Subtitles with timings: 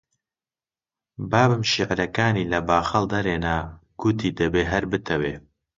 [1.31, 3.57] بابم شیعرەکانی لە باخەڵ دەرێنا،
[4.01, 5.35] گوتی: دەبێ هەر بتەوێ